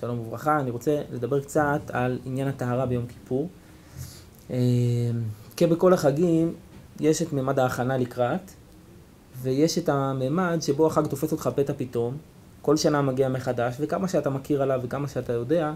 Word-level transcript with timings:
שלום 0.00 0.20
וברכה, 0.20 0.60
אני 0.60 0.70
רוצה 0.70 1.02
לדבר 1.12 1.40
קצת 1.40 1.80
על 1.92 2.18
עניין 2.24 2.48
הטהרה 2.48 2.86
ביום 2.86 3.06
כיפור. 3.06 3.48
אה, 4.50 4.56
כבכל 5.56 5.92
החגים, 5.92 6.54
יש 7.00 7.22
את 7.22 7.32
ממד 7.32 7.58
ההכנה 7.58 7.96
לקראת, 7.96 8.50
ויש 9.42 9.78
את 9.78 9.88
הממד 9.88 10.58
שבו 10.60 10.86
החג 10.86 11.06
תופס 11.06 11.32
אותך 11.32 11.50
פתע 11.54 11.72
פתאום, 11.76 12.16
כל 12.62 12.76
שנה 12.76 13.02
מגיע 13.02 13.28
מחדש, 13.28 13.76
וכמה 13.80 14.08
שאתה 14.08 14.30
מכיר 14.30 14.62
עליו 14.62 14.80
וכמה 14.82 15.08
שאתה 15.08 15.32
יודע, 15.32 15.72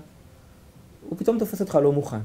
הוא 1.09 1.19
פתאום 1.19 1.39
תופס 1.39 1.61
אותך 1.61 1.75
לא 1.83 1.93
מוכן. 1.93 2.21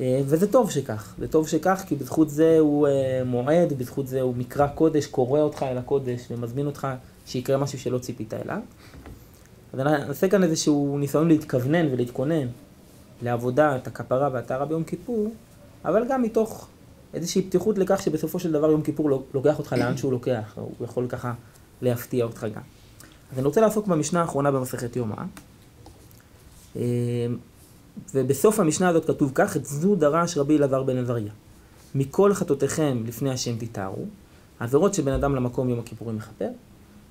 אה, 0.00 0.20
וזה 0.24 0.52
טוב 0.52 0.70
שכך, 0.70 1.14
זה 1.18 1.28
טוב 1.28 1.48
שכך 1.48 1.84
כי 1.86 1.96
בזכות 1.96 2.30
זה 2.30 2.56
הוא 2.58 2.88
אה, 2.88 3.22
מועד, 3.26 3.72
בזכות 3.72 4.06
זה 4.06 4.20
הוא 4.20 4.34
מקרא 4.36 4.66
קודש, 4.66 5.06
קורא 5.06 5.40
אותך 5.40 5.62
אל 5.62 5.78
הקודש 5.78 6.20
ומזמין 6.30 6.66
אותך 6.66 6.88
שיקרה 7.26 7.56
משהו 7.56 7.78
שלא 7.78 7.98
ציפית 7.98 8.34
אליו. 8.34 8.60
אז 9.72 9.80
אני 9.80 10.08
אעשה 10.08 10.28
כאן 10.28 10.42
איזשהו 10.42 10.98
ניסיון 10.98 11.28
להתכוונן 11.28 11.92
ולהתכונן 11.92 12.46
לעבודת 13.22 13.86
הכפרה 13.86 14.28
והטהרה 14.32 14.66
ביום 14.66 14.84
כיפור, 14.84 15.32
אבל 15.84 16.04
גם 16.08 16.22
מתוך 16.22 16.68
איזושהי 17.14 17.42
פתיחות 17.42 17.78
לכך 17.78 18.02
שבסופו 18.02 18.38
של 18.38 18.52
דבר 18.52 18.70
יום 18.70 18.82
כיפור 18.82 19.10
לוקח 19.34 19.58
אותך 19.58 19.72
לאן 19.72 19.96
שהוא 19.96 20.12
לוקח, 20.12 20.52
הוא 20.54 20.84
יכול 20.84 21.06
ככה 21.08 21.32
להפתיע 21.82 22.24
אותך 22.24 22.46
גם. 22.54 22.62
אז 23.32 23.38
אני 23.38 23.46
רוצה 23.46 23.60
לעסוק 23.60 23.86
במשנה 23.86 24.20
האחרונה 24.20 24.50
במסכת 24.50 24.96
יומא. 24.96 25.16
אה, 26.76 26.82
ובסוף 28.14 28.60
המשנה 28.60 28.88
הזאת 28.88 29.06
כתוב 29.06 29.32
כך, 29.34 29.56
את 29.56 29.66
זו 29.66 29.94
דרש 29.94 30.38
רבי 30.38 30.56
אלעזר 30.56 30.82
בן 30.82 30.98
עזריה. 30.98 31.32
מכל 31.94 32.34
חטאותיכם 32.34 33.02
לפני 33.06 33.30
השם 33.30 33.58
תתארו, 33.58 34.04
עבירות 34.60 34.94
שבן 34.94 35.12
אדם 35.12 35.34
למקום 35.34 35.68
יום 35.68 35.78
הכיפורים 35.78 36.16
מכפר, 36.16 36.48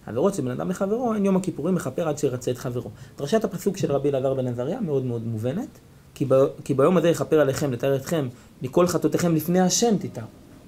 עבירות 0.08 0.34
שבן 0.34 0.52
אדם 0.52 0.70
לחברו, 0.70 1.14
אין 1.14 1.26
יום 1.26 1.36
הכיפורים 1.36 1.76
מכפר 1.76 2.08
עד 2.08 2.18
שירצה 2.18 2.52
את 2.52 2.58
חברו. 2.58 2.90
דרשת 3.18 3.44
הפסוק 3.44 3.78
של 3.78 3.92
רבי 3.92 4.10
אלעזר 4.10 4.34
בן 4.34 4.48
עזריה 4.48 4.82
מאוד 4.82 5.06
מאוד 5.06 5.28
מובנת, 5.28 5.80
כי, 6.14 6.26
ב, 6.26 6.34
כי 6.64 6.74
ביום 6.74 6.98
הזה 6.98 7.10
יכפר 7.10 7.40
עליכם, 7.40 7.72
לתאר 7.72 7.96
אתכם, 7.96 8.28
מכל 8.62 8.88
חטאותיכם 8.88 9.36
לפני 9.36 9.60
השם 9.60 9.98
תתארו. 9.98 10.28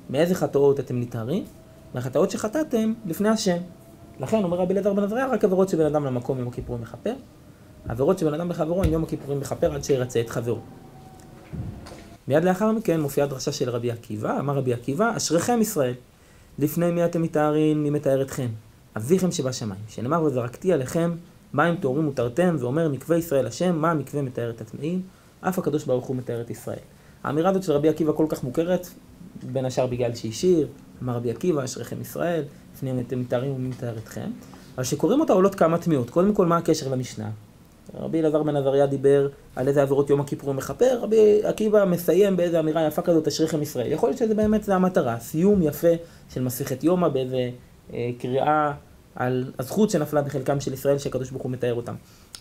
מאיזה 0.09 0.35
חטאות 0.35 0.79
אתם 0.79 0.99
נתארים? 0.99 1.43
מהחטאות 1.93 2.31
שחטאתם 2.31 2.93
לפני 3.05 3.29
השם. 3.29 3.57
לכן 4.19 4.43
אומר 4.43 4.57
רבי 4.57 4.73
אלעזר 4.73 4.93
בן 4.93 5.03
עזריה, 5.03 5.27
רק 5.27 5.43
עבירות 5.43 5.69
שבן 5.69 5.85
אדם 5.85 6.05
למקום 6.05 6.39
יום 6.39 6.47
הכיפורים 6.47 6.81
מכפר, 6.81 7.13
עבירות 7.87 8.19
שבן 8.19 8.33
אדם 8.33 8.49
לחברו, 8.49 8.83
אין 8.83 8.93
יום 8.93 9.03
הכיפורים 9.03 9.39
מכפר 9.39 9.73
עד 9.73 9.83
שירצה 9.83 10.21
את 10.21 10.29
חברו. 10.29 10.59
מיד 12.27 12.43
לאחר 12.43 12.71
מכן 12.71 13.01
מופיעה 13.01 13.27
דרשה 13.27 13.51
של 13.51 13.69
רבי 13.69 13.91
עקיבא, 13.91 14.39
אמר 14.39 14.57
רבי 14.57 14.73
עקיבא, 14.73 15.17
אשריכם 15.17 15.61
ישראל, 15.61 15.93
לפני 16.59 16.91
מי 16.91 17.05
אתם 17.05 17.21
מתארים, 17.21 17.83
מי 17.83 17.89
מתאר 17.89 18.21
אתכם? 18.21 18.47
אביכם 18.97 19.31
שבשמיים, 19.31 19.81
שנאמר 19.87 20.23
וזרקתי 20.23 20.73
עליכם 20.73 21.15
מים 21.53 21.75
טהורים 21.75 22.07
ותרתם, 22.07 22.55
ואומר 22.59 22.87
מקווה 22.89 23.17
ישראל 23.17 23.47
השם, 23.47 23.75
מה 23.75 23.91
המקווה 23.91 24.21
מתאר 24.21 24.49
את 24.49 24.61
הטמאים, 24.61 25.01
אף 25.41 25.59
הקדוש 25.59 25.85
ברוך 25.85 26.05
הוא 26.05 26.15
מתאר 26.15 26.41
את 26.41 26.49
ישראל. 26.49 26.77
האמירה 27.23 27.49
הזאת 27.49 27.63
של 27.63 27.71
רבי 27.71 27.89
עקיבא 27.89 28.11
כל 28.11 28.25
כך 28.29 28.43
מוכרת, 28.43 28.87
בין 29.43 29.65
השאר 29.65 29.87
בגלל 29.87 30.15
שהשאיר, 30.15 30.67
אמר 31.03 31.15
רבי 31.15 31.31
עקיבא, 31.31 31.63
אשריכם 31.63 32.01
ישראל, 32.01 32.43
לפני 32.75 33.01
אתם 33.07 33.19
מתארים 33.19 33.51
ומי 33.55 33.67
מתאר 33.67 33.97
אתכם. 33.97 34.29
אבל 34.75 34.83
כשקוראים 34.83 35.19
אותה 35.19 35.33
עולות 35.33 35.55
כמה 35.55 35.77
תמיהות. 35.77 36.09
קודם 36.09 36.33
כל, 36.33 36.45
מה 36.45 36.57
הקשר 36.57 36.91
למשנה? 36.91 37.29
רבי 37.99 38.19
אלעזר 38.19 38.43
בן 38.43 38.55
עזריה 38.55 38.85
דיבר 38.85 39.29
על 39.55 39.67
איזה 39.67 39.81
עבירות 39.81 40.09
יום 40.09 40.21
הכיפור 40.21 40.49
הוא 40.49 40.55
מכפר, 40.55 40.99
רבי 41.01 41.41
עקיבא 41.43 41.85
מסיים 41.85 42.37
באיזה 42.37 42.59
אמירה 42.59 42.87
יפה 42.87 43.01
כזאת, 43.01 43.27
אשריכם 43.27 43.61
ישראל. 43.61 43.91
יכול 43.91 44.09
להיות 44.09 44.17
שזה 44.17 44.35
באמת 44.35 44.63
זה 44.63 44.75
המטרה, 44.75 45.19
סיום 45.19 45.61
יפה 45.61 45.87
של 46.33 46.41
מסכת 46.41 46.83
יומא 46.83 47.07
באיזה 47.07 47.49
קריאה 48.17 48.71
על 49.15 49.51
הזכות 49.59 49.89
שנפלה 49.89 50.21
בחלקם 50.21 50.59
של 50.59 50.73
ישראל 50.73 50.97
שהקדוש 50.97 51.29
ברוך 51.29 51.43
הוא 51.43 51.51
מתאר 51.51 51.73
אותם. 51.73 51.95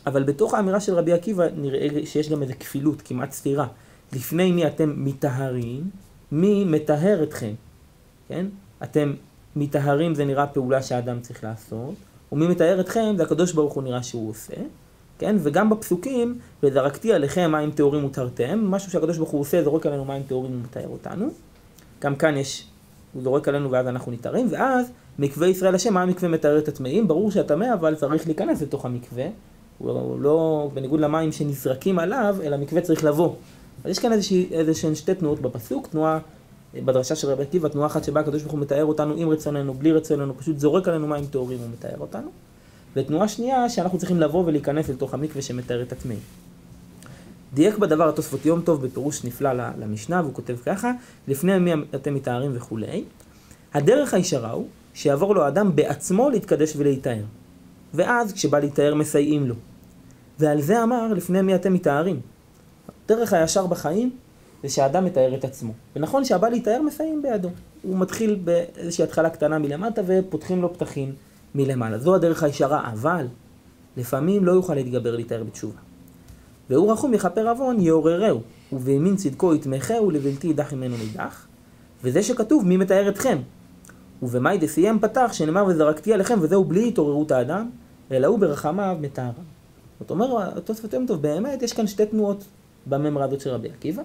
אבל 0.06 0.22
בתוך 0.22 0.54
האמירה 0.54 0.80
של 0.80 0.94
רבי 0.94 1.12
עקיבא 1.12 1.44
נראה 1.56 2.06
שיש 2.06 2.28
גם 2.28 2.42
איזה 2.42 2.54
כפילות, 2.54 3.02
כמעט 3.02 3.32
סתירה. 3.32 3.66
לפני 4.12 4.52
מי 4.52 4.66
אתם 4.66 4.94
מטהרים, 4.96 5.90
מי 6.32 6.64
מטהר 6.64 7.22
אתכם, 7.22 7.52
כן? 8.28 8.46
אתם 8.82 9.14
מטהרים 9.56 10.14
זה 10.14 10.24
נראה 10.24 10.46
פעולה 10.46 10.82
שהאדם 10.82 11.20
צריך 11.20 11.44
לעשות, 11.44 11.94
ומי 12.32 12.46
מטהר 12.46 12.80
אתכם 12.80 13.14
זה 13.16 13.22
הקדוש 13.22 13.52
ברוך 13.52 13.72
הוא 13.72 13.82
נראה 13.82 14.02
שהוא 14.02 14.30
עושה. 14.30 14.54
כן? 15.18 15.36
וגם 15.42 15.70
בפסוקים, 15.70 16.38
וזרקתי 16.62 17.12
עליכם 17.12 17.52
מים 17.52 17.70
טהורים 17.70 18.04
ותרתם, 18.04 18.64
משהו 18.70 18.92
שהקדוש 18.92 19.16
ברוך 19.16 19.30
הוא 19.30 19.40
עושה, 19.40 19.62
זורק 19.64 19.86
עלינו 19.86 20.04
מים 20.04 20.22
טהורים 20.22 20.52
ומתאר 20.52 20.88
אותנו. 20.88 21.28
גם 22.00 22.16
כאן 22.16 22.36
יש, 22.36 22.66
הוא 23.12 23.22
זורק 23.22 23.48
עלינו 23.48 23.70
ואז 23.70 23.86
אנחנו 23.86 24.12
נתארים, 24.12 24.46
ואז 24.50 24.90
מקווה 25.18 25.46
ישראל 25.46 25.74
השם, 25.74 25.94
מה 25.94 26.02
המקווה 26.02 26.28
מתאר 26.28 26.58
את 26.58 26.68
הטמאים? 26.68 27.08
ברור 27.08 27.30
שהטמא 27.30 27.74
אבל 27.74 27.94
צריך 27.94 28.26
להיכנס 28.26 28.62
לתוך 28.62 28.84
המקווה, 28.84 29.24
הוא 29.78 30.20
לא, 30.20 30.70
בניגוד 30.74 31.00
למים 31.00 31.32
שנזרקים 31.32 31.98
עליו, 31.98 32.36
אלא 32.42 32.56
המקווה 32.56 32.80
צריך 32.80 33.04
לבוא. 33.04 33.34
אז 33.84 33.90
יש 33.90 33.98
כאן 33.98 34.12
איזשהן 34.52 34.94
שתי 34.94 35.14
תנועות 35.14 35.40
בפסוק, 35.40 35.86
תנועה 35.86 36.18
בדרשה 36.74 37.14
של 37.14 37.28
רבי 37.28 37.42
עקיבא, 37.42 37.68
תנועה 37.68 37.86
אחת 37.86 38.04
שבה 38.04 38.20
הקדוש 38.20 38.42
ברוך 38.42 38.52
הוא 38.52 38.60
מתאר 38.60 38.84
אותנו 38.84 39.14
עם 39.16 39.28
רצוננו, 39.28 39.74
בלי 39.74 39.92
רצוננו, 39.92 40.38
פשוט 40.38 40.58
זורק 40.58 40.88
עלינו 40.88 41.06
מים 41.06 41.26
טהורים 41.26 41.58
ומתאר 41.62 41.98
אותנו. 41.98 42.28
ותנועה 42.96 43.28
שנייה 43.28 43.68
שאנחנו 43.68 43.98
צריכים 43.98 44.20
לבוא 44.20 44.44
ולהיכנס 44.46 44.88
לתוך 44.88 45.14
המקווה 45.14 45.42
שמתאר 45.42 45.82
את 45.82 45.92
הטמאים. 45.92 46.18
דייק 47.54 47.78
בדבר 47.78 48.08
התוספות 48.08 48.46
יום 48.46 48.60
טוב 48.60 48.86
בפירוש 48.86 49.24
נפלא 49.24 49.50
למשנה, 49.78 50.20
והוא 50.20 50.34
כותב 50.34 50.56
ככה, 50.66 50.92
לפני 51.28 51.58
מי 51.58 51.72
אתם 51.94 52.14
מתארים 52.14 52.50
וכולי. 52.54 53.04
הדרך 53.74 54.14
הישרה 54.14 54.50
הוא 54.50 54.66
שיעבור 54.94 55.34
לו 55.34 55.42
האדם 55.44 55.76
בעצמו 55.76 56.30
להתקדש 56.30 56.72
ולהיטהר. 56.76 57.24
ואז 57.94 58.32
כשבא 58.32 58.58
להיטהר 58.58 58.94
מסייעים 58.94 59.46
לו. 59.46 59.54
ועל 60.38 60.60
זה 60.60 60.82
אמר 60.82 61.12
לפני 61.12 61.42
מי 61.42 61.54
אתם 61.54 61.72
מתארים. 61.72 62.20
דרך 63.08 63.32
הישר 63.32 63.66
בחיים 63.66 64.10
זה 64.62 64.68
שהאדם 64.68 65.04
מתאר 65.04 65.34
את 65.34 65.44
עצמו. 65.44 65.72
ונכון 65.96 66.24
שהבא 66.24 66.48
להיטהר 66.48 66.82
מסייעים 66.82 67.22
בידו. 67.22 67.48
הוא 67.82 67.98
מתחיל 67.98 68.40
באיזושהי 68.44 69.04
התחלה 69.04 69.30
קטנה 69.30 69.58
מלמטה 69.58 70.02
ופותחים 70.06 70.62
לו 70.62 70.74
פתחים 70.74 71.14
מלמעלה. 71.54 71.98
זו 71.98 72.14
הדרך 72.14 72.42
הישרה, 72.42 72.90
אבל 72.92 73.26
לפעמים 73.96 74.44
לא 74.44 74.52
יוכל 74.52 74.74
להתגבר 74.74 75.16
להתאר 75.16 75.44
בתשובה. 75.44 75.78
והוא 76.70 76.92
רחום 76.92 77.14
יכפר 77.14 77.48
עוון 77.48 77.80
יעוררהו, 77.80 78.40
ובימין 78.72 79.16
צדקו 79.16 79.54
יתמכהו 79.54 80.10
לבלתי 80.10 80.46
ידח 80.46 80.72
ממנו 80.72 80.96
נידח. 80.96 81.46
וזה 82.04 82.22
שכתוב 82.22 82.66
מי 82.66 82.76
מתאר 82.76 83.08
אתכם. 83.08 83.38
ובמאי 84.22 84.58
דסיים 84.58 84.98
פתח 84.98 85.30
שנאמר 85.32 85.64
וזרקתי 85.64 86.12
עליכם 86.12 86.38
וזהו 86.40 86.64
בלי 86.64 86.88
התעוררות 86.88 87.30
האדם, 87.30 87.70
אלא 88.10 88.26
הוא 88.26 88.38
ברחמיו 88.38 88.96
מתארם. 89.00 89.32
זאת 90.00 90.10
אומרת, 90.10 90.56
התוספות 90.56 90.92
יום 90.92 91.06
טוב, 91.06 91.22
באמת 91.22 91.62
יש 91.62 91.72
כאן 91.72 91.86
שתי 91.86 92.06
תנועות 92.06 92.44
בממרה 92.86 93.24
הזאת 93.24 93.40
של 93.40 93.50
רבי 93.50 93.68
עקיבא. 93.68 94.02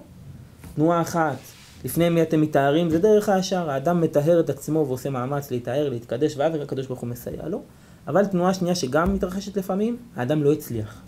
תנועה 0.74 1.00
אחת 1.00 1.36
לפני 1.84 2.08
מי 2.08 2.22
אתם 2.22 2.40
מתארים, 2.40 2.90
זה 2.90 2.98
דרך 2.98 3.28
הישר, 3.28 3.70
האדם 3.70 4.00
מטהר 4.00 4.40
את 4.40 4.50
עצמו 4.50 4.84
ועושה 4.88 5.10
מאמץ 5.10 5.50
להתאר, 5.50 5.88
להתקדש, 5.88 6.36
ואז 6.36 6.54
הקדוש 6.54 6.86
ברוך 6.86 7.00
הוא 7.00 7.08
מסייע 7.08 7.48
לו. 7.48 7.62
אבל 8.06 8.26
תנועה 8.26 8.54
שנייה 8.54 8.74
שגם 8.74 9.14
מתרחשת 9.14 9.56
לפעמים, 9.56 9.96
האדם 10.16 10.42
לא 10.42 10.52
הצליח, 10.52 11.02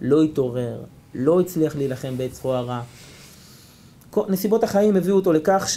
לא 0.00 0.22
התעורר, 0.22 0.80
לא 1.14 1.40
הצליח 1.40 1.76
להילחם 1.76 2.14
זרוע 2.32 2.58
הרע. 2.58 2.82
נסיבות 4.28 4.64
החיים 4.64 4.96
הביאו 4.96 5.16
אותו 5.16 5.32
לכך 5.32 5.68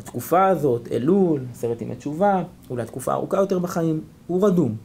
שהתקופה 0.00 0.46
הזאת, 0.46 0.88
אלול, 0.92 1.40
עשרת 1.52 1.82
ימי 1.82 1.96
תשובה, 1.96 2.42
אולי 2.70 2.84
תקופה 2.86 3.12
ארוכה 3.12 3.36
יותר 3.36 3.58
בחיים, 3.58 4.00
הוא 4.26 4.46
רדום. 4.46 4.76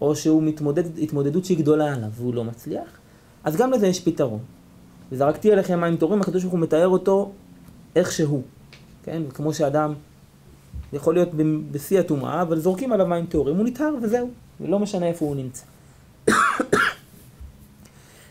או 0.00 0.16
שהוא 0.16 0.42
מתמודד 0.42 0.98
התמודדות 0.98 1.44
שהיא 1.44 1.58
גדולה 1.58 1.94
עליו 1.94 2.08
והוא 2.12 2.34
לא 2.34 2.44
מצליח, 2.44 2.98
אז 3.44 3.56
גם 3.56 3.72
לזה 3.72 3.86
יש 3.86 4.00
פתרון. 4.00 4.38
וזרקתי 5.12 5.52
עליכם 5.52 5.80
מים 5.80 5.96
טהורים, 5.96 6.20
הקדוש 6.20 6.42
ברוך 6.42 6.52
הוא 6.52 6.60
מתאר 6.60 6.88
אותו 6.88 7.32
איך 7.96 8.12
שהוא, 8.12 8.42
כן? 9.02 9.22
כמו 9.34 9.54
שאדם 9.54 9.94
יכול 10.92 11.14
להיות 11.14 11.28
בשיא 11.70 12.00
הטומאה, 12.00 12.42
אבל 12.42 12.58
זורקים 12.58 12.92
עליו 12.92 13.06
מים 13.06 13.26
טהורים, 13.26 13.56
הוא 13.56 13.66
נטהר 13.66 13.94
וזהו, 14.02 14.30
ולא 14.60 14.78
משנה 14.78 15.06
איפה 15.06 15.24
הוא 15.24 15.36
נמצא. 15.36 15.64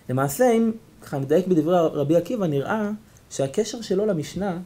למעשה, 0.10 0.52
אם 0.52 0.72
ככה 1.02 1.20
נדייק 1.20 1.48
בדברי 1.48 1.78
רבי 1.94 2.16
עקיבא, 2.16 2.48
נראה 2.48 2.92
שהקשר 3.30 3.82
שלו 3.82 4.06
למשנה, 4.06 4.58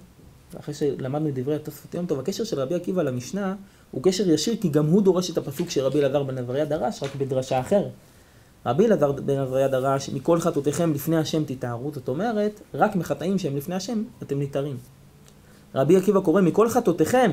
אחרי 0.60 0.74
שלמדנו 0.74 1.30
את 1.30 1.34
דברי 1.34 1.56
התוספות 1.56 1.96
יום 1.96 2.06
טוב, 2.06 2.20
הקשר 2.20 2.44
של 2.44 2.60
רבי 2.60 2.76
עקיבא 2.76 3.04
למשנה 3.04 3.56
הוא 3.92 4.04
קשר 4.04 4.30
ישיר, 4.30 4.56
כי 4.62 4.70
גם 4.70 4.86
הוא 4.86 5.02
דורש 5.02 5.30
את 5.30 5.38
הפסוק 5.38 5.70
שרבי 5.70 6.00
אלעזר 6.00 6.24
בן 6.24 6.38
עזריה 6.38 6.66
דרש, 6.66 7.04
רק 7.04 7.16
בדרשה 7.16 7.60
אחרת. 7.60 7.92
רבי 8.66 8.86
אלעזר 8.86 9.12
בן 9.12 9.38
עזריה 9.38 9.68
דרש, 9.68 10.10
מכל 10.10 10.40
חטאותיכם 10.40 10.94
לפני 10.94 11.18
השם 11.18 11.44
תתארו, 11.44 11.92
זאת 11.94 12.08
אומרת, 12.08 12.62
רק 12.74 12.96
מחטאים 12.96 13.40
שהם 13.40 13.58
לפני 13.58 13.76
השם 13.76 14.04
אתם 14.24 14.42
נתארים. 14.42 14.78
רבי 15.76 15.98
עקיבא 15.98 16.20
קורא, 16.20 16.42
מכל 16.42 16.70
חטאותיכם 16.70 17.32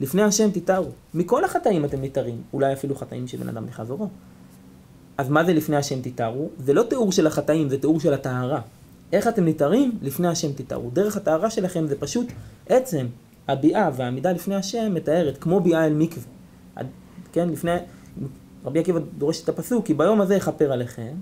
לפני 0.00 0.22
השם 0.22 0.50
תתארו. 0.50 0.90
מכל 1.14 1.44
החטאים 1.44 1.84
אתם 1.84 2.02
נתארים, 2.02 2.42
אולי 2.52 2.72
אפילו 2.72 2.94
חטאים 2.94 3.28
של 3.28 3.38
בן 3.38 3.48
אדם 3.48 3.66
לחברו. 3.66 4.08
אז 5.18 5.28
מה 5.28 5.44
זה 5.44 5.52
לפני 5.52 5.76
השם 5.76 6.02
תתארו? 6.02 6.48
זה 6.58 6.72
לא 6.72 6.82
תיאור 6.82 7.12
של 7.12 7.26
החטאים, 7.26 7.68
זה 7.68 7.78
תיאור 7.78 8.00
של 8.00 8.14
הטהרה. 8.14 8.60
איך 9.12 9.28
אתם 9.28 9.44
נתארים? 9.44 9.98
לפני 10.02 10.28
השם 10.28 10.52
תתארו. 10.52 10.90
דרך 10.90 11.16
הטהרה 11.16 11.50
שלכם 11.50 11.86
זה 11.86 12.00
פשוט 12.00 12.26
עצם 12.68 13.06
הביאה 13.48 13.90
והעמידה 13.96 14.32
לפני 14.32 14.54
השם 14.54 14.94
מתארת, 14.94 15.38
כמו 15.38 15.60
ביאה 15.60 15.86
אל 15.86 15.92
מקווה. 15.92 16.26
כן, 17.32 17.48
לפני, 17.48 17.70
רבי 18.64 18.80
עקיבא 18.80 19.00
דורש 19.18 19.42
את 19.44 19.48
הפסוק, 19.48 19.86
כי 19.86 19.94
ביום 19.94 20.20
הזה 20.20 20.34
יכפר 20.34 20.72
עליכם, 20.72 21.12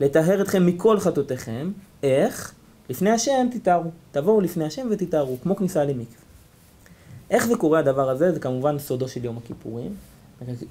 לטהר 0.00 0.42
אתכם 0.42 0.66
מכל 0.66 1.00
חטאותיכם, 1.00 1.70
איך? 2.02 2.54
לפני 2.90 3.10
השם 3.10 3.46
תתארו. 3.50 3.90
תבואו 4.12 4.40
לפני 4.40 4.64
השם 4.64 4.88
ותתארו, 4.90 5.36
כמו 5.42 5.56
כניסה 5.56 5.84
למקווה. 5.84 6.22
איך 7.30 7.46
זה 7.46 7.56
קורה 7.56 7.78
הדבר 7.78 8.10
הזה? 8.10 8.32
זה 8.32 8.40
כמובן 8.40 8.78
סודו 8.78 9.08
של 9.08 9.24
יום 9.24 9.36
הכיפורים. 9.36 9.94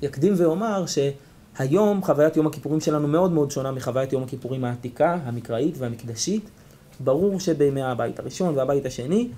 יקדים 0.02 0.34
ואומר 0.38 0.86
שהיום 0.86 2.04
חוויית 2.04 2.38
יום 2.38 2.48
הכיפורים 2.48 2.82
שלנו 2.82 3.08
מאוד 3.08 3.32
מאוד 3.32 3.52
שונה 3.52 3.72
מחוויית 3.72 4.14
יום 4.14 4.24
הכיפורים 4.24 4.66
העתיקה, 4.66 5.18
המקראית 5.26 5.76
והמקדשית. 5.78 6.50
ברור 7.00 7.40
שבימי 7.40 7.82
הבית 7.82 8.20
הראשון 8.20 8.58
והבית 8.58 8.86
השני 8.86 9.30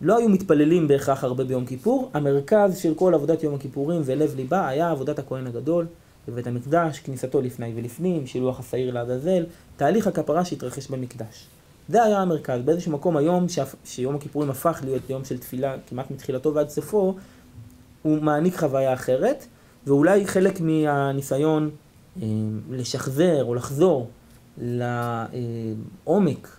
לא 0.00 0.18
היו 0.18 0.28
מתפללים 0.28 0.88
בהכרח 0.88 1.24
הרבה 1.24 1.44
ביום 1.44 1.66
כיפור. 1.66 2.10
המרכז 2.14 2.78
של 2.78 2.94
כל 2.94 3.14
עבודת 3.14 3.42
יום 3.42 3.54
הכיפורים 3.54 4.02
ולב 4.04 4.34
ליבה 4.36 4.68
היה 4.68 4.90
עבודת 4.90 5.18
הכהן 5.18 5.46
הגדול 5.46 5.86
בבית 6.28 6.46
המקדש, 6.46 6.98
כניסתו 6.98 7.40
לפני 7.40 7.72
ולפנים, 7.76 8.26
שילוח 8.26 8.60
השעיר 8.60 8.94
לעזאזל, 8.94 9.44
תהליך 9.76 10.06
הכפרה 10.06 10.44
שהתרחש 10.44 10.88
במקדש. 10.88 11.46
זה 11.88 12.02
היה 12.02 12.18
המרכז. 12.18 12.60
באיזשהו 12.64 12.92
מקום 12.92 13.16
היום, 13.16 13.46
שיום 13.84 14.14
הכיפורים 14.14 14.50
הפך 14.50 14.80
להיות 14.84 15.10
יום 15.10 15.24
של 15.24 15.38
תפילה 15.38 15.74
כמעט 15.88 16.10
מתחילתו 16.10 16.54
ועד 16.54 16.68
סופו, 16.68 17.14
הוא 18.02 18.22
מעניק 18.22 18.56
חוויה 18.56 18.94
אחרת, 18.94 19.46
ואולי 19.86 20.26
חלק 20.26 20.60
מהניסיון 20.60 21.70
אה, 22.22 22.26
לשחזר 22.70 23.44
או 23.44 23.54
לחזור 23.54 24.08
לעומק 24.58 26.57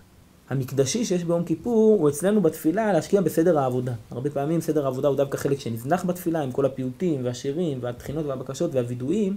המקדשי 0.50 1.04
שיש 1.04 1.24
ביום 1.24 1.44
כיפור, 1.44 2.00
הוא 2.00 2.08
אצלנו 2.08 2.40
בתפילה 2.40 2.92
להשקיע 2.92 3.20
בסדר 3.20 3.58
העבודה. 3.58 3.92
הרבה 4.10 4.30
פעמים 4.30 4.60
סדר 4.60 4.84
העבודה 4.84 5.08
הוא 5.08 5.16
דווקא 5.16 5.36
חלק 5.36 5.60
שנזנח 5.60 6.04
בתפילה, 6.04 6.40
עם 6.40 6.52
כל 6.52 6.66
הפיוטים 6.66 7.24
והשירים 7.24 7.78
והתחינות 7.80 8.26
והבקשות 8.26 8.74
והווידואים. 8.74 9.36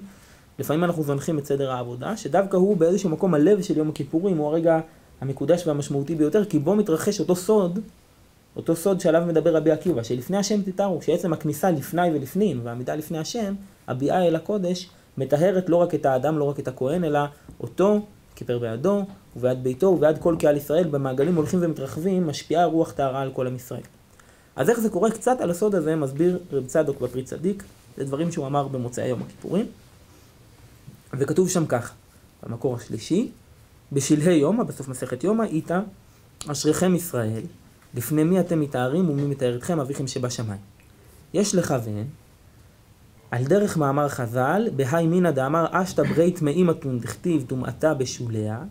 לפעמים 0.59 0.83
אנחנו 0.83 1.03
זונחים 1.03 1.39
את 1.39 1.45
סדר 1.45 1.71
העבודה, 1.71 2.17
שדווקא 2.17 2.57
הוא 2.57 2.77
באיזשהו 2.77 3.09
מקום 3.09 3.33
הלב 3.33 3.61
של 3.61 3.77
יום 3.77 3.89
הכיפורים, 3.89 4.37
הוא 4.37 4.47
הרגע 4.47 4.79
המקודש 5.21 5.67
והמשמעותי 5.67 6.15
ביותר, 6.15 6.45
כי 6.45 6.59
בו 6.59 6.75
מתרחש 6.75 7.19
אותו 7.19 7.35
סוד, 7.35 7.79
אותו 8.55 8.75
סוד 8.75 8.99
שעליו 8.99 9.23
מדבר 9.27 9.55
רבי 9.55 9.71
עקיבא, 9.71 10.03
שלפני 10.03 10.37
השם 10.37 10.61
תתארו, 10.61 11.01
שעצם 11.01 11.33
הכניסה 11.33 11.71
לפני 11.71 12.09
ולפנים, 12.13 12.59
והעמידה 12.63 12.95
לפני 12.95 13.17
השם, 13.17 13.53
הביאה 13.87 14.27
אל 14.27 14.35
הקודש, 14.35 14.89
מטהרת 15.17 15.69
לא 15.69 15.75
רק 15.75 15.95
את 15.95 16.05
האדם, 16.05 16.37
לא 16.37 16.43
רק 16.43 16.59
את 16.59 16.67
הכהן, 16.67 17.03
אלא 17.03 17.19
אותו 17.59 18.01
כיפר 18.35 18.59
בידו, 18.59 19.05
ובעד 19.35 19.63
ביתו, 19.63 19.87
ובעד 19.87 20.17
כל 20.17 20.35
קהל 20.39 20.57
ישראל, 20.57 20.87
במעגלים 20.87 21.35
הולכים 21.35 21.59
ומתרחבים, 21.63 22.27
משפיעה 22.27 22.65
רוח 22.65 22.91
טהרה 22.91 23.21
על 23.21 23.31
כל 23.33 23.47
עם 23.47 23.55
ישראל. 23.55 23.81
אז 24.55 24.69
איך 24.69 24.79
זה 24.79 24.89
קורה? 24.89 25.11
קצת 25.11 25.41
על 25.41 25.51
הסוד 25.51 25.75
הזה 25.75 25.95
מסביר 25.95 26.39
רב 26.51 26.65
צדוק 26.65 27.01
בפרי 27.01 27.23
צדיק, 27.23 27.63
זה 27.97 28.03
דברים 28.03 28.31
שהוא 28.31 28.47
אמר 28.47 28.67
במוצאי 28.67 29.07
יום 29.07 29.21
הכיפורים. 29.21 29.65
וכתוב 31.13 31.49
שם 31.49 31.65
כך, 31.65 31.91
במקור 32.43 32.75
השלישי, 32.75 33.31
בשלהי 33.91 34.35
יומא, 34.35 34.63
בסוף 34.63 34.87
מסכת 34.87 35.23
יומא, 35.23 35.43
איתה, 35.43 35.81
אשריכם 36.47 36.95
ישראל, 36.95 37.41
לפני 37.93 38.23
מי 38.23 38.39
אתם 38.39 38.59
מתארים 38.59 39.09
ומי 39.09 39.23
מתאר 39.23 39.57
אתכם, 39.57 39.79
אביכם 39.79 40.07
שבשמיים. 40.07 40.61
יש 41.33 41.55
לכוון, 41.55 42.03
על 43.33 43.43
דרך 43.43 43.77
מאמר 43.77 44.09
חז"ל, 44.09 44.67
בהאי 44.75 45.07
מינא 45.07 45.31
דאמר 45.31 45.65
אשתא 45.71 46.03
ברי 46.03 46.31
טמאים 46.31 46.69
אתון 46.69 46.99
דכתיב 46.99 47.45
טומאתה 47.47 47.93
בשוליה, 47.93 48.63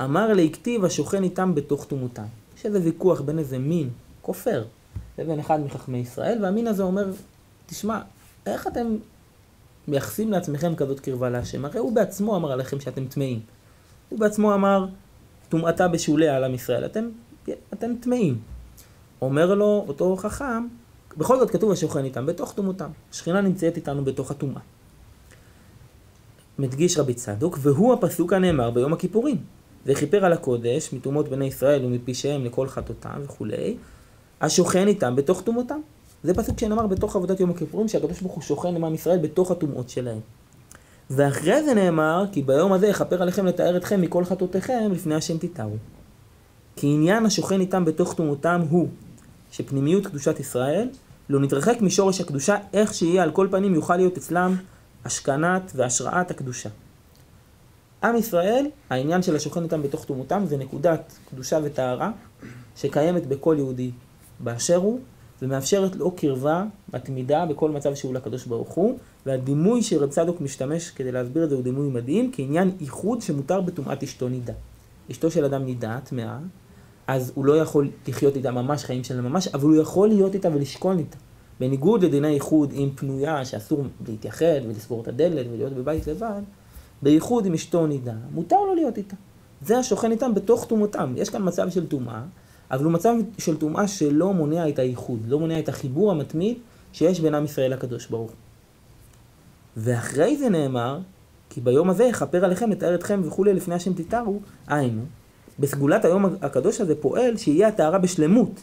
אמר 0.00 0.32
להכתיב 0.32 0.84
השוכן 0.84 1.22
איתם 1.22 1.54
בתוך 1.54 1.84
טומאותם. 1.84 2.24
יש 2.58 2.66
איזה 2.66 2.80
ויכוח 2.84 3.20
בין 3.20 3.38
איזה 3.38 3.58
מין, 3.58 3.90
כופר, 4.22 4.64
לבין 5.18 5.38
אחד 5.38 5.60
מחכמי 5.60 5.98
ישראל, 5.98 6.38
והמין 6.42 6.66
הזה 6.66 6.82
אומר, 6.82 7.10
תשמע, 7.66 8.00
איך 8.46 8.66
אתם 8.66 8.96
מייחסים 9.88 10.32
לעצמכם 10.32 10.74
כזאת 10.74 11.00
קרבה 11.00 11.30
להשם? 11.30 11.64
הרי 11.64 11.78
הוא 11.78 11.92
בעצמו 11.92 12.36
אמר 12.36 12.52
עליכם 12.52 12.80
שאתם 12.80 13.06
טמאים. 13.06 13.40
הוא 14.08 14.18
בעצמו 14.18 14.54
אמר, 14.54 14.86
טומאתה 15.48 15.88
בשוליה 15.88 16.36
על 16.36 16.44
עם 16.44 16.54
ישראל, 16.54 16.84
אתם, 16.84 17.08
אתם 17.72 17.90
טמאים. 18.00 18.38
אומר 19.22 19.54
לו 19.54 19.84
אותו 19.88 20.16
חכם, 20.16 20.66
בכל 21.18 21.38
זאת 21.38 21.50
כתוב 21.50 21.70
השוכן 21.70 22.04
איתם 22.04 22.26
בתוך 22.26 22.52
טומאותם. 22.52 22.90
השכינה 23.12 23.40
נמצאת 23.40 23.76
איתנו 23.76 24.04
בתוך 24.04 24.30
הטומאה. 24.30 24.60
מדגיש 26.58 26.98
רבי 26.98 27.14
צדוק, 27.14 27.58
והוא 27.62 27.94
הפסוק 27.94 28.32
הנאמר 28.32 28.70
ביום 28.70 28.92
הכיפורים. 28.92 29.36
וכיפר 29.86 30.24
על 30.24 30.32
הקודש 30.32 30.92
מטומאות 30.92 31.28
בני 31.28 31.44
ישראל 31.44 31.84
ומפשעיהם 31.84 32.44
לכל 32.44 32.68
חטאותם 32.68 33.20
וכולי, 33.24 33.76
השוכן 34.40 34.88
איתם 34.88 35.16
בתוך 35.16 35.42
טומאותם. 35.42 35.80
זה 36.22 36.34
פסוק 36.34 36.58
שנאמר 36.58 36.86
בתוך 36.86 37.16
עבודת 37.16 37.40
יום 37.40 37.50
הכיפורים, 37.50 37.88
שהקדוש 37.88 38.20
ברוך 38.20 38.34
הוא 38.34 38.42
שוכן 38.42 38.76
עם 38.76 38.84
עם 38.84 38.94
ישראל 38.94 39.18
בתוך 39.18 39.50
הטומאות 39.50 39.88
שלהם. 39.88 40.20
ואחרי 41.10 41.62
זה 41.62 41.74
נאמר, 41.74 42.24
כי 42.32 42.42
ביום 42.42 42.72
הזה 42.72 42.86
יכפר 42.86 43.22
עליכם 43.22 43.46
לתאר 43.46 43.76
אתכם 43.76 44.00
מכל 44.00 44.24
חטאותיכם 44.24 44.90
לפני 44.92 45.14
השם 45.14 45.38
תתארו. 45.38 45.76
כי 46.76 46.86
עניין 46.86 47.26
השוכן 47.26 47.60
איתם 47.60 47.84
בתוך 47.84 48.14
טומאותם 48.14 48.62
הוא, 48.70 48.88
שפנימיות 49.50 50.06
קדושת 50.06 50.40
ישראל 50.40 50.88
לא 51.30 51.40
נתרחק 51.40 51.80
משורש 51.80 52.20
הקדושה, 52.20 52.56
איך 52.72 52.94
שיהיה 52.94 53.22
על 53.22 53.30
כל 53.30 53.48
פנים 53.50 53.74
יוכל 53.74 53.96
להיות 53.96 54.16
אצלם 54.16 54.56
השכנת 55.04 55.72
והשראת 55.74 56.30
הקדושה. 56.30 56.68
עם 58.04 58.16
ישראל, 58.16 58.66
העניין 58.90 59.22
של 59.22 59.36
השוכן 59.36 59.62
איתם 59.62 59.82
בתוך 59.82 60.04
טומאותם 60.04 60.42
זה 60.46 60.56
נקודת 60.56 61.18
קדושה 61.30 61.58
וטהרה 61.64 62.10
שקיימת 62.76 63.26
בכל 63.26 63.54
יהודי 63.58 63.90
באשר 64.40 64.76
הוא, 64.76 65.00
ומאפשרת 65.42 65.96
לו 65.96 66.10
קרבה 66.10 66.64
מתמידה 66.94 67.46
בכל 67.46 67.70
מצב 67.70 67.94
שהוא 67.94 68.14
לקדוש 68.14 68.46
ברוך 68.46 68.68
הוא, 68.68 68.98
והדימוי 69.26 69.82
שרב 69.82 70.10
צדוק 70.10 70.40
משתמש 70.40 70.90
כדי 70.90 71.12
להסביר 71.12 71.44
את 71.44 71.48
זה 71.48 71.54
הוא 71.54 71.64
דימוי 71.64 71.88
מדהים, 71.88 72.30
כעניין 72.32 72.70
איחוד 72.80 73.22
שמותר 73.22 73.60
בטומאת 73.60 74.02
אשתו 74.02 74.28
נידה. 74.28 74.52
אשתו 75.10 75.30
של 75.30 75.44
אדם 75.44 75.64
נידה, 75.64 75.98
טמאה, 76.04 76.38
אז 77.08 77.32
הוא 77.34 77.44
לא 77.44 77.58
יכול 77.58 77.90
לחיות 78.08 78.36
איתה 78.36 78.50
ממש 78.50 78.84
חיים 78.84 79.04
של 79.04 79.20
ממש, 79.20 79.48
אבל 79.48 79.64
הוא 79.64 79.76
יכול 79.76 80.08
להיות 80.08 80.34
איתה 80.34 80.48
ולשכון 80.54 80.98
איתה. 80.98 81.16
בניגוד 81.60 82.04
לדיני 82.04 82.34
איחוד 82.34 82.72
עם 82.74 82.90
פנויה 82.94 83.44
שאסור 83.44 83.84
להתייחד 84.08 84.60
ולסגור 84.68 85.02
את 85.02 85.08
הדלת 85.08 85.46
ולהיות 85.52 85.72
בבית 85.72 86.06
לבד, 86.06 86.42
בייחוד 87.02 87.46
עם 87.46 87.54
אשתו 87.54 87.86
נידה, 87.86 88.14
מותר 88.34 88.60
לו 88.60 88.74
להיות 88.74 88.98
איתה. 88.98 89.16
זה 89.62 89.78
השוכן 89.78 90.10
איתם 90.10 90.34
בתוך 90.34 90.64
טומאתם. 90.64 91.14
יש 91.16 91.30
כאן 91.30 91.42
מצב 91.44 91.70
של 91.70 91.86
טומאה, 91.86 92.22
אבל 92.70 92.84
הוא 92.84 92.92
מצב 92.92 93.14
של 93.38 93.56
טומאה 93.56 93.88
שלא 93.88 94.32
מונע 94.32 94.68
את 94.68 94.78
הייחוד, 94.78 95.20
לא 95.28 95.38
מונע 95.38 95.58
את 95.58 95.68
החיבור 95.68 96.10
המתמיד 96.10 96.58
שיש 96.92 97.20
בין 97.20 97.34
עם 97.34 97.44
ישראל 97.44 97.72
לקדוש 97.72 98.06
ברוך 98.06 98.32
ואחרי 99.76 100.36
זה 100.36 100.48
נאמר, 100.48 100.98
כי 101.50 101.60
ביום 101.60 101.90
הזה 101.90 102.04
יכפר 102.04 102.44
עליכם, 102.44 102.70
לתאר 102.70 102.94
אתכם 102.94 103.20
וכולי 103.24 103.54
לפני 103.54 103.74
השם 103.74 103.92
תתארו, 103.92 104.40
היינו, 104.66 105.02
בסגולת 105.58 106.04
היום 106.04 106.24
הקדוש 106.42 106.80
הזה 106.80 106.94
פועל 106.94 107.36
שיהיה 107.36 107.68
הטהרה 107.68 107.98
בשלמות 107.98 108.60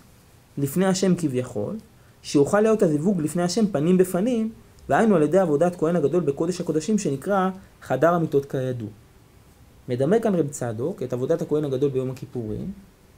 לפני 0.57 0.85
השם 0.85 1.15
כביכול, 1.15 1.75
שיוכל 2.21 2.61
להיות 2.61 2.83
הזיווג 2.83 3.21
לפני 3.21 3.43
השם 3.43 3.67
פנים 3.67 3.97
בפנים, 3.97 4.51
והיינו 4.89 5.15
על 5.15 5.21
ידי 5.21 5.39
עבודת 5.39 5.75
כהן 5.75 5.95
הגדול 5.95 6.23
בקודש 6.23 6.61
הקודשים 6.61 6.97
שנקרא 6.97 7.49
חדר 7.81 8.13
המיטות 8.13 8.45
כידוע. 8.45 8.89
מדמה 9.89 10.19
כאן 10.19 10.35
רב 10.35 10.47
צדוק 10.47 11.03
את 11.03 11.13
עבודת 11.13 11.41
הכהן 11.41 11.65
הגדול 11.65 11.89
ביום 11.89 12.11
הכיפורים 12.11 12.71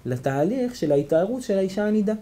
לתהליך 0.05 0.75
של 0.75 0.91
ההתארות 0.91 1.41
של 1.41 1.57
האישה 1.57 1.87
הנידה. 1.87 2.13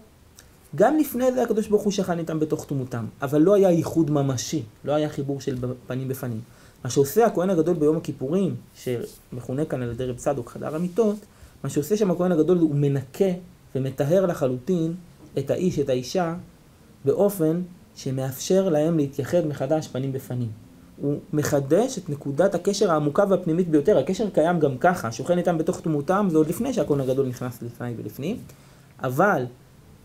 גם 0.76 0.98
לפני 0.98 1.32
זה 1.32 1.42
הקדוש 1.42 1.68
ברוך 1.68 1.82
הוא 1.82 1.92
שכן 1.92 2.18
איתם 2.18 2.40
בתוך 2.40 2.66
תמותם, 2.66 3.04
אבל 3.22 3.40
לא 3.40 3.54
היה 3.54 3.70
ייחוד 3.70 4.10
ממשי, 4.10 4.62
לא 4.84 4.92
היה 4.92 5.08
חיבור 5.08 5.40
של 5.40 5.56
פנים 5.86 6.08
בפנים. 6.08 6.40
מה 6.84 6.90
שעושה 6.90 7.26
הכהן 7.26 7.50
הגדול 7.50 7.76
ביום 7.76 7.96
הכיפורים, 7.96 8.54
שמכונה 8.74 9.64
כאן 9.64 9.82
על 9.82 9.90
ידי 9.90 10.04
רב 10.04 10.16
צדוק 10.16 10.50
חדר 10.50 10.76
המיטות, 10.76 11.16
מה 11.66 11.70
שעושה 11.70 11.96
שם 11.96 12.10
הכהן 12.10 12.32
הגדול 12.32 12.58
הוא 12.58 12.74
מנקה 12.74 13.24
ומטהר 13.74 14.26
לחלוטין 14.26 14.94
את 15.38 15.50
האיש, 15.50 15.78
את 15.78 15.88
האישה, 15.88 16.34
באופן 17.04 17.62
שמאפשר 17.94 18.68
להם 18.68 18.96
להתייחד 18.96 19.46
מחדש 19.46 19.88
פנים 19.88 20.12
בפנים. 20.12 20.48
הוא 21.00 21.18
מחדש 21.32 21.98
את 21.98 22.10
נקודת 22.10 22.54
הקשר 22.54 22.90
העמוקה 22.90 23.24
והפנימית 23.28 23.68
ביותר. 23.68 23.98
הקשר 23.98 24.30
קיים 24.30 24.60
גם 24.60 24.78
ככה, 24.78 25.12
שוכן 25.12 25.38
איתם 25.38 25.58
בתוך 25.58 25.80
תמותם, 25.80 26.28
זה 26.30 26.38
עוד 26.38 26.48
לפני 26.48 26.72
שהכהן 26.72 27.00
הגדול 27.00 27.26
נכנס 27.26 27.62
לפני 27.62 27.94
ולפנים, 27.96 28.36
אבל 29.02 29.44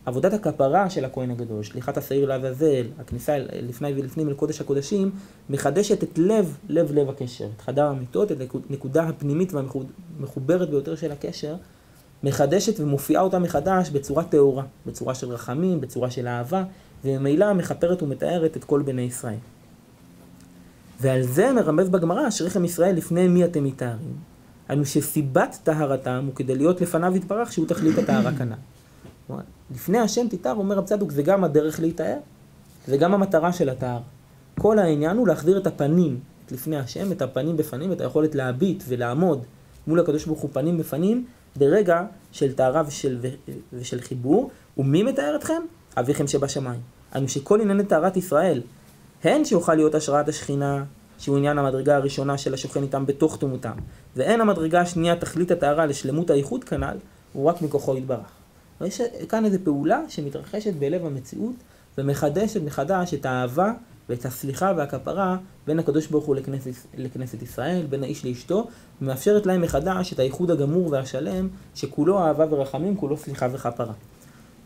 עבודת 0.05 0.33
הכפרה 0.33 0.89
של 0.89 1.05
הכהן 1.05 1.31
הגדול, 1.31 1.63
שליחת 1.63 1.97
השעיר 1.97 2.25
לעזאזל, 2.25 2.85
הכניסה 2.99 3.37
לפני 3.39 3.93
ולפנים 3.97 4.29
אל 4.29 4.33
קודש 4.33 4.61
הקודשים, 4.61 5.11
מחדשת 5.49 6.03
את 6.03 6.17
לב, 6.17 6.57
לב 6.69 6.91
לב 6.91 7.09
הקשר, 7.09 7.47
את 7.55 7.61
חדר 7.61 7.85
המיטות, 7.85 8.31
את 8.31 8.37
הנקודה 8.69 9.03
הפנימית 9.03 9.53
והמחוברת 9.53 10.69
ביותר 10.69 10.95
של 10.95 11.11
הקשר, 11.11 11.55
מחדשת 12.23 12.79
ומופיעה 12.79 13.23
אותה 13.23 13.39
מחדש 13.39 13.89
בצורה 13.89 14.23
טהורה, 14.23 14.63
בצורה 14.85 15.15
של 15.15 15.29
רחמים, 15.29 15.81
בצורה 15.81 16.11
של 16.11 16.27
אהבה, 16.27 16.63
וממילא 17.05 17.53
מכפרת 17.53 18.03
ומתארת 18.03 18.57
את 18.57 18.63
כל 18.63 18.81
בני 18.81 19.01
ישראל. 19.01 19.37
ועל 21.01 21.21
זה 21.21 21.53
מרמז 21.53 21.89
בגמרא, 21.89 22.27
אשריכם 22.27 22.65
ישראל 22.65 22.95
לפני 22.95 23.27
מי 23.27 23.45
אתם 23.45 23.63
מתארים? 23.63 24.15
היינו 24.67 24.85
שסיבת 24.85 25.57
טהרתם 25.63 26.23
הוא 26.25 26.35
כדי 26.35 26.55
להיות 26.55 26.81
לפניו 26.81 27.15
יתברך 27.15 27.53
שהוא 27.53 27.67
תכלית 27.67 27.97
הטהרה 27.97 28.31
כנ"ל. 28.37 28.70
לפני 29.71 29.97
השם 29.97 30.27
תתאר, 30.27 30.51
אומר 30.51 30.77
רב 30.77 30.85
צדוק, 30.85 31.11
זה 31.11 31.23
גם 31.23 31.43
הדרך 31.43 31.79
להיטהר, 31.79 32.17
זה 32.87 32.97
גם 32.97 33.13
המטרה 33.13 33.53
של 33.53 33.69
הטהר. 33.69 33.99
כל 34.59 34.79
העניין 34.79 35.17
הוא 35.17 35.27
להחזיר 35.27 35.57
את 35.57 35.67
הפנים, 35.67 36.19
את 36.45 36.51
לפני 36.51 36.77
השם, 36.77 37.11
את 37.11 37.21
הפנים 37.21 37.57
בפנים, 37.57 37.91
את 37.91 38.01
היכולת 38.01 38.35
להביט 38.35 38.83
ולעמוד 38.87 39.43
מול 39.87 39.99
הקדוש 39.99 40.25
ברוך 40.25 40.39
הוא 40.39 40.49
פנים 40.53 40.77
בפנים, 40.77 41.25
ברגע 41.55 42.03
של 42.31 42.53
טהרה 42.53 42.83
ושל, 42.87 43.17
ושל 43.73 44.01
חיבור. 44.01 44.51
ומי 44.77 45.03
מתאר 45.03 45.35
אתכם? 45.35 45.61
אביכם 45.97 46.27
שבשמיים. 46.27 46.79
אנו 47.15 47.27
שכל 47.27 47.61
ענייני 47.61 47.83
טהרת 47.83 48.17
ישראל, 48.17 48.61
הן 49.23 49.45
שיוכל 49.45 49.75
להיות 49.75 49.95
השראת 49.95 50.27
השכינה, 50.27 50.83
שהוא 51.17 51.37
עניין 51.37 51.57
המדרגה 51.57 51.95
הראשונה 51.95 52.37
של 52.37 52.53
השוכן 52.53 52.83
איתם 52.83 53.05
בתוך 53.05 53.37
תומותם, 53.37 53.73
והן 54.15 54.41
המדרגה 54.41 54.81
השנייה, 54.81 55.15
תכלית 55.15 55.51
הטהרה 55.51 55.85
לשלמות 55.85 56.29
האיחוד 56.29 56.63
כנ"ל, 56.63 56.97
הוא 57.33 57.49
רק 57.49 57.61
מכוחו 57.61 57.97
יתברך. 57.97 58.40
ויש 58.81 59.01
כאן 59.29 59.45
איזו 59.45 59.57
פעולה 59.63 60.01
שמתרחשת 60.07 60.73
בלב 60.73 61.05
המציאות 61.05 61.55
ומחדשת 61.97 62.61
מחדש 62.61 63.13
את 63.13 63.25
האהבה 63.25 63.73
ואת 64.09 64.25
הסליחה 64.25 64.73
והכפרה 64.77 65.37
בין 65.67 65.79
הקדוש 65.79 66.07
ברוך 66.07 66.25
הוא 66.25 66.35
לכנסת, 66.35 66.71
לכנסת 66.97 67.41
ישראל, 67.41 67.85
בין 67.89 68.03
האיש 68.03 68.25
לאשתו, 68.25 68.67
ומאפשרת 69.01 69.45
להם 69.45 69.61
מחדש 69.61 70.13
את 70.13 70.19
האיחוד 70.19 70.51
הגמור 70.51 70.87
והשלם, 70.91 71.47
שכולו 71.75 72.19
אהבה 72.19 72.45
ורחמים, 72.49 72.97
כולו 72.97 73.17
סליחה 73.17 73.47
וכפרה. 73.51 73.93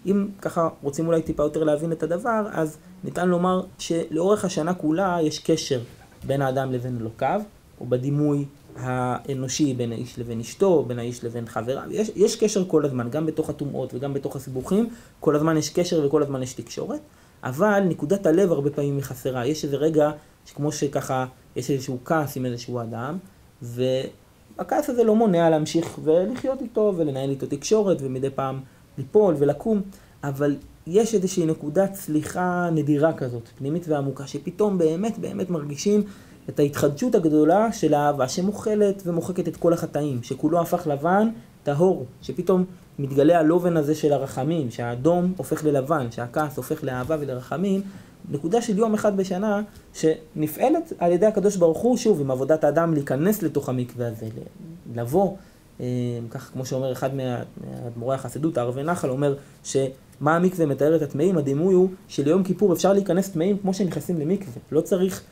אם 0.06 0.28
ככה 0.42 0.70
רוצים 0.82 1.08
אולי 1.08 1.22
טיפה 1.22 1.44
יותר 1.44 1.64
להבין 1.64 1.92
את 1.92 2.04
הדבר, 2.04 2.48
אז 2.52 2.78
ניתן 3.04 3.30
לומר 3.30 3.64
שלאורך 3.78 4.46
השנה 4.46 4.74
כולה 4.74 5.18
יש 5.22 5.40
קשר 5.40 5.80
בין 6.28 6.42
האדם 6.42 6.72
לבין 6.72 6.98
אלוקיו, 7.02 7.42
או 7.82 7.86
בדימוי 7.86 8.46
האנושי 8.76 9.74
בין 9.74 9.92
האיש 9.92 10.20
לבין 10.20 10.40
אשתו, 10.40 10.84
בין 10.88 11.00
האיש 11.00 11.24
לבין 11.24 11.46
חבריו. 11.46 11.84
יש, 11.90 12.12
יש 12.16 12.36
קשר 12.36 12.66
כל 12.68 12.86
הזמן, 12.86 13.10
גם 13.10 13.26
בתוך 13.26 13.50
הטומאות 13.50 13.94
וגם 13.94 14.14
בתוך 14.14 14.36
הסיבוכים, 14.36 14.90
כל 15.20 15.36
הזמן 15.36 15.58
יש 15.58 15.70
קשר 15.70 16.06
וכל 16.06 16.24
הזמן 16.24 16.44
יש 16.44 16.54
תקשורת, 16.54 17.00
אבל 17.44 17.80
נקודת 17.80 18.26
הלב 18.26 18.52
הרבה 18.52 18.70
פעמים 18.70 18.96
היא 18.96 19.04
חסרה. 19.04 19.46
יש 19.46 19.66
איזה 19.66 19.78
רגע 19.78 20.12
שכמו 20.46 20.72
שככה, 20.72 21.26
יש 21.56 21.72
איזשהו 21.72 21.98
כעס 22.06 22.38
עם 22.38 22.46
איזשהו 22.46 22.82
אדם, 22.82 23.18
והכעס 23.62 24.90
הזה 24.90 25.04
לא 25.04 25.16
מונע 25.16 25.50
להמשיך 25.50 26.00
ולחיות 26.04 26.62
איתו 26.62 26.94
ולנהל 26.98 27.30
איתו 27.30 27.46
תקשורת 27.46 27.98
ומדי 28.02 28.30
פעם 28.30 28.60
ליפול 28.98 29.36
ולקום, 29.38 29.82
אבל 30.24 30.56
יש 30.88 31.16
איזושהי 31.16 31.46
נקודת 31.46 31.94
סליחה 31.96 32.70
נדירה 32.72 33.14
כזאת, 33.14 33.50
פנימית 33.58 33.86
ועמוקה, 33.88 34.28
שפתאום 34.28 34.78
באמת 34.78 35.18
באמת 35.18 35.50
מרגישים 35.50 36.04
את 36.50 36.60
ההתחדשות 36.60 37.16
הגדולה 37.16 37.72
של 37.72 37.94
האהבה 37.94 38.28
שמוכלת 38.28 39.04
ומוחקת 39.06 39.48
את 39.48 39.58
כל 39.58 39.74
החטאים, 39.74 40.24
שכולו 40.24 40.62
הפך 40.62 40.88
לבן, 40.88 41.30
טהור, 41.64 42.06
שפתאום 42.22 42.66
מתגלה 43.00 43.40
הלובן 43.40 43.78
הזה 43.78 43.96
של 43.96 44.14
הרחמים, 44.14 44.72
שהאדום 44.72 45.34
הופך 45.38 45.64
ללבן, 45.64 46.12
שהכעס 46.12 46.58
הופך 46.58 46.84
לאהבה 46.84 47.18
ולרחמים, 47.20 47.82
נקודה 48.32 48.62
של 48.62 48.78
יום 48.78 48.94
אחד 48.94 49.18
בשנה 49.18 49.62
שנפעלת 49.94 50.94
על 51.00 51.12
ידי 51.12 51.26
הקדוש 51.26 51.56
ברוך 51.56 51.78
הוא, 51.78 51.98
שוב, 51.98 52.22
עם 52.22 52.32
עבודת 52.32 52.64
האדם 52.64 52.94
להיכנס 52.94 53.44
לתוך 53.44 53.70
המקווה 53.70 54.08
הזה, 54.08 54.26
לבוא, 54.96 55.36
אה, 55.80 55.86
כך 56.30 56.52
כמו 56.54 56.66
שאומר 56.66 56.92
אחד 56.92 57.10
מאדמו"רי 57.16 58.16
החסידות, 58.16 58.58
הערבי 58.58 58.84
נחל, 58.84 59.10
אומר 59.10 59.36
שמה 59.64 60.36
המקווה 60.36 60.66
מתאר 60.66 60.96
את 60.96 61.02
הטמאים, 61.02 61.38
הדימוי 61.38 61.74
הוא 61.74 61.90
שליום 62.08 62.44
כיפור 62.44 62.74
אפשר 62.74 62.94
להיכנס 62.94 63.30
טמאים 63.30 63.58
כמו 63.58 63.74
שנכנסים 63.74 64.20
למקווה, 64.20 64.62
לא 64.72 64.82
צריך 64.82 65.24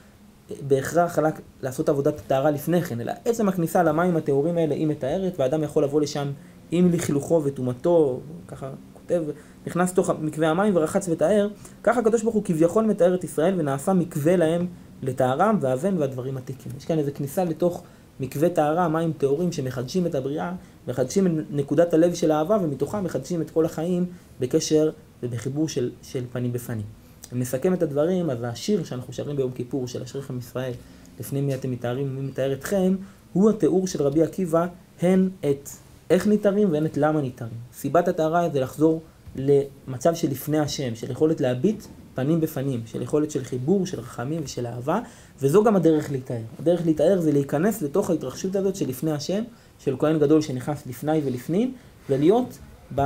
בהכרח 0.67 1.19
רק 1.19 1.41
לעשות 1.61 1.89
עבודת 1.89 2.13
טהרה 2.27 2.51
לפני 2.51 2.81
כן, 2.81 3.01
אלא 3.01 3.13
עצם 3.25 3.49
הכניסה 3.49 3.83
למים 3.83 4.17
הטהורים 4.17 4.57
האלה 4.57 4.75
היא 4.75 4.87
מתארת, 4.87 5.33
ואדם 5.39 5.63
יכול 5.63 5.83
לבוא 5.83 6.01
לשם 6.01 6.31
עם 6.71 6.91
לכלוכו 6.91 7.41
וטומאתו, 7.45 8.19
ככה 8.47 8.69
כותב, 8.93 9.23
נכנס 9.67 9.91
לתוך 9.91 10.09
מקווה 10.09 10.49
המים 10.49 10.75
ורחץ 10.75 11.09
וטהר, 11.09 11.47
ככה 11.83 11.99
הקדוש 11.99 12.23
ברוך 12.23 12.35
הוא 12.35 12.43
כביכול 12.43 12.85
מתאר 12.85 13.15
את 13.15 13.23
ישראל 13.23 13.53
ונעשה 13.57 13.93
מקווה 13.93 14.35
להם 14.35 14.67
לטהרם 15.01 15.57
והאבן 15.61 15.97
והדברים 15.97 16.37
עתיקים. 16.37 16.71
יש 16.77 16.85
כאן 16.85 16.99
איזו 16.99 17.11
כניסה 17.15 17.43
לתוך 17.43 17.83
מקווה 18.19 18.49
טהרה, 18.49 18.87
מים 18.87 19.13
טהורים 19.13 19.51
שמחדשים 19.51 20.05
את 20.05 20.15
הבריאה, 20.15 20.51
מחדשים 20.87 21.27
את 21.27 21.31
נקודת 21.51 21.93
הלב 21.93 22.13
של 22.13 22.31
האהבה 22.31 22.57
ומתוכם 22.61 23.03
מחדשים 23.03 23.41
את 23.41 23.51
כל 23.51 23.65
החיים 23.65 24.05
בקשר 24.39 24.91
ובחיבור 25.23 25.69
של, 25.69 25.91
של 26.01 26.23
פנים 26.31 26.53
בפנים. 26.53 27.02
אם 27.33 27.39
נסכם 27.39 27.73
את 27.73 27.83
הדברים, 27.83 28.29
אז 28.29 28.37
השיר 28.43 28.83
שאנחנו 28.83 29.13
שרים 29.13 29.35
ביום 29.35 29.51
כיפור, 29.51 29.87
של 29.87 30.03
אשריכם 30.03 30.37
ישראל, 30.37 30.71
לפני 31.19 31.41
מי 31.41 31.55
אתם 31.55 31.71
מתארים 31.71 32.07
ומי 32.07 32.21
מתאר 32.21 32.53
אתכם, 32.53 32.95
הוא 33.33 33.49
התיאור 33.49 33.87
של 33.87 34.03
רבי 34.03 34.23
עקיבא, 34.23 34.67
הן 35.01 35.29
את 35.39 35.69
איך 36.09 36.27
ניתרים 36.27 36.71
והן 36.71 36.85
את 36.85 36.97
למה 36.97 37.21
ניתרים. 37.21 37.51
סיבת 37.73 38.07
הטהרה 38.07 38.49
זה 38.49 38.59
לחזור 38.59 39.01
למצב 39.35 40.15
של 40.15 40.29
לפני 40.29 40.59
השם, 40.59 40.95
של 40.95 41.11
יכולת 41.11 41.41
להביט 41.41 41.83
פנים 42.15 42.41
בפנים, 42.41 42.81
של 42.85 43.01
יכולת 43.01 43.31
של 43.31 43.43
חיבור, 43.43 43.85
של 43.85 43.99
רחמים 43.99 44.41
ושל 44.43 44.67
אהבה, 44.67 44.99
וזו 45.41 45.63
גם 45.63 45.75
הדרך 45.75 46.11
להיטהר. 46.11 46.41
הדרך 46.59 46.81
להיטהר 46.85 47.21
זה 47.21 47.31
להיכנס 47.31 47.81
לתוך 47.81 48.09
ההתרחשות 48.09 48.55
הזאת 48.55 48.75
של 48.75 48.89
לפני 48.89 49.11
השם, 49.11 49.43
של 49.79 49.95
כהן 49.99 50.19
גדול 50.19 50.41
שנכנס 50.41 50.87
לפני 50.87 51.21
ולפנים, 51.25 51.73
ולהיות 52.09 52.57
ב... 52.95 53.01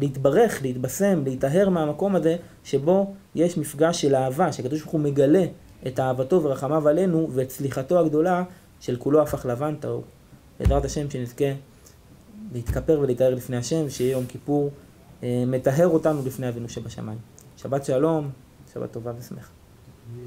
להתברך, 0.00 0.62
להתבשם, 0.62 1.24
להיטהר 1.24 1.68
מהמקום 1.68 2.16
הזה 2.16 2.36
שבו 2.64 3.14
יש 3.34 3.58
מפגש 3.58 4.00
של 4.00 4.14
אהבה, 4.14 4.52
שהקדוש 4.52 4.80
ברוך 4.80 4.92
הוא 4.92 5.00
מגלה 5.00 5.44
את 5.86 6.00
אהבתו 6.00 6.42
ורחמיו 6.42 6.88
עלינו 6.88 7.28
ואת 7.32 7.50
סליחתו 7.50 7.98
הגדולה 7.98 8.44
של 8.80 8.96
כולו 8.96 9.22
הפך 9.22 9.46
לבן 9.46 9.74
טהור. 9.80 10.04
בעזרת 10.60 10.84
השם 10.84 11.10
שנזכה 11.10 11.52
להתכפר 12.52 13.00
ולהיטהר 13.00 13.34
לפני 13.34 13.56
השם, 13.56 13.90
שיהיה 13.90 14.12
יום 14.12 14.26
כיפור 14.26 14.70
אה, 15.22 15.44
מטהר 15.46 15.88
אותנו 15.88 16.22
לפני 16.26 16.48
אבינו 16.48 16.68
שבשמיים. 16.68 17.18
שבת 17.56 17.84
שלום, 17.84 18.30
שבת 18.74 18.92
טובה 18.92 19.12
ושמחה. 19.18 19.57